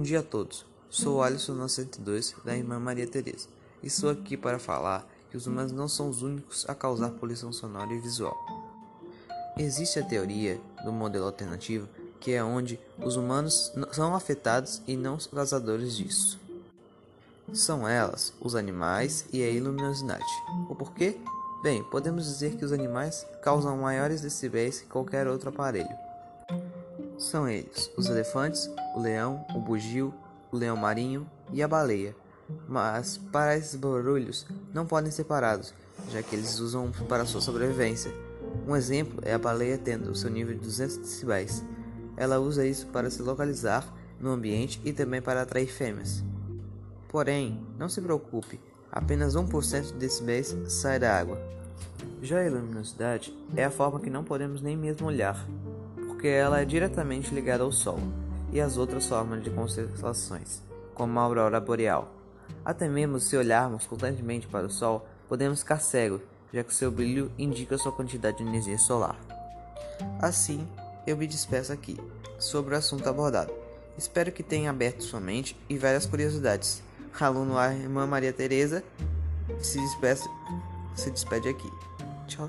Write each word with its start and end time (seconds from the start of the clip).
dia 0.00 0.20
a 0.20 0.22
todos. 0.22 0.64
Sou 0.88 1.22
Alisson 1.22 1.54
902 1.54 2.36
da 2.44 2.56
Irmã 2.56 2.78
Maria 2.78 3.06
Teresa 3.06 3.48
e 3.82 3.86
estou 3.86 4.10
aqui 4.10 4.36
para 4.36 4.58
falar 4.58 5.06
que 5.30 5.36
os 5.36 5.46
humanos 5.46 5.72
não 5.72 5.88
são 5.88 6.08
os 6.08 6.22
únicos 6.22 6.64
a 6.68 6.74
causar 6.74 7.10
poluição 7.10 7.52
sonora 7.52 7.92
e 7.92 7.98
visual. 7.98 8.36
Existe 9.56 9.98
a 9.98 10.04
teoria 10.04 10.60
do 10.84 10.92
modelo 10.92 11.26
alternativo, 11.26 11.88
que 12.20 12.32
é 12.32 12.42
onde 12.42 12.78
os 12.98 13.16
humanos 13.16 13.72
são 13.92 14.14
afetados 14.14 14.80
e 14.86 14.96
não 14.96 15.16
os 15.16 15.26
causadores 15.26 15.96
disso. 15.96 16.40
São 17.52 17.86
elas, 17.86 18.32
os 18.40 18.54
animais 18.54 19.26
e 19.32 19.42
a 19.42 19.62
luminosidade. 19.62 20.24
O 20.68 20.74
porquê? 20.74 21.18
Bem, 21.62 21.82
podemos 21.84 22.24
dizer 22.24 22.56
que 22.56 22.64
os 22.64 22.72
animais 22.72 23.26
causam 23.42 23.76
maiores 23.76 24.20
decibéis 24.20 24.80
que 24.80 24.86
qualquer 24.86 25.26
outro 25.26 25.50
aparelho. 25.50 26.13
São 27.24 27.48
eles 27.48 27.90
os 27.96 28.06
elefantes, 28.10 28.70
o 28.94 29.00
leão, 29.00 29.46
o 29.54 29.58
bugio, 29.58 30.12
o 30.52 30.56
leão 30.58 30.76
marinho 30.76 31.26
e 31.54 31.62
a 31.62 31.66
baleia. 31.66 32.14
Mas 32.68 33.16
para 33.16 33.56
esses 33.56 33.76
barulhos 33.76 34.46
não 34.74 34.84
podem 34.84 35.10
ser 35.10 35.24
parados, 35.24 35.72
já 36.10 36.22
que 36.22 36.36
eles 36.36 36.58
usam 36.58 36.92
para 37.08 37.24
sua 37.24 37.40
sobrevivência. 37.40 38.12
Um 38.68 38.76
exemplo 38.76 39.20
é 39.22 39.32
a 39.32 39.38
baleia 39.38 39.78
tendo 39.78 40.14
seu 40.14 40.28
nível 40.28 40.54
de 40.54 40.60
200 40.60 40.98
decibéis. 40.98 41.64
Ela 42.14 42.38
usa 42.38 42.66
isso 42.66 42.88
para 42.88 43.10
se 43.10 43.22
localizar 43.22 43.90
no 44.20 44.30
ambiente 44.30 44.78
e 44.84 44.92
também 44.92 45.22
para 45.22 45.40
atrair 45.40 45.66
fêmeas. 45.66 46.22
Porém, 47.08 47.66
não 47.78 47.88
se 47.88 48.02
preocupe, 48.02 48.60
apenas 48.92 49.34
1% 49.34 49.92
de 49.92 49.94
decibéis 49.94 50.54
sai 50.68 50.98
da 50.98 51.18
água. 51.18 51.40
Já 52.20 52.46
a 52.46 52.50
luminosidade 52.50 53.34
é 53.56 53.64
a 53.64 53.70
forma 53.70 53.98
que 53.98 54.10
não 54.10 54.24
podemos 54.24 54.60
nem 54.60 54.76
mesmo 54.76 55.06
olhar, 55.06 55.46
porque 56.24 56.34
ela 56.34 56.58
é 56.58 56.64
diretamente 56.64 57.34
ligada 57.34 57.64
ao 57.64 57.70
Sol 57.70 57.98
e 58.50 58.58
às 58.58 58.78
outras 58.78 59.06
formas 59.06 59.44
de 59.44 59.50
constelações, 59.50 60.62
como 60.94 61.18
a 61.18 61.22
aurora 61.22 61.60
boreal. 61.60 62.10
Até 62.64 62.88
mesmo 62.88 63.20
se 63.20 63.36
olharmos 63.36 63.84
constantemente 63.84 64.46
para 64.46 64.66
o 64.66 64.70
Sol, 64.70 65.06
podemos 65.28 65.60
ficar 65.60 65.80
cegos, 65.80 66.22
já 66.50 66.64
que 66.64 66.72
seu 66.72 66.90
brilho 66.90 67.30
indica 67.36 67.76
sua 67.76 67.92
quantidade 67.92 68.38
de 68.38 68.42
energia 68.42 68.78
solar. 68.78 69.18
Assim, 70.18 70.66
eu 71.06 71.14
me 71.14 71.26
despeço 71.26 71.74
aqui 71.74 72.00
sobre 72.38 72.74
o 72.74 72.78
assunto 72.78 73.06
abordado. 73.06 73.52
Espero 73.98 74.32
que 74.32 74.42
tenha 74.42 74.70
aberto 74.70 75.04
sua 75.04 75.20
mente 75.20 75.54
e 75.68 75.76
várias 75.76 76.06
curiosidades. 76.06 76.82
Aluno 77.20 77.58
a 77.58 77.74
irmã 77.74 78.06
Maria 78.06 78.32
Teresa 78.32 78.82
se, 79.60 79.78
despeça, 79.78 80.26
se 80.96 81.10
despede 81.10 81.50
aqui. 81.50 81.70
Tchau. 82.26 82.48